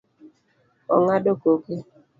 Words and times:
Ong'ado 0.95 1.31
koke 1.43 1.75